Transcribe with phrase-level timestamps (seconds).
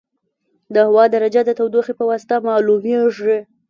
[0.73, 3.37] د هوا درجه د تودوخې په واسطه معلومېږي.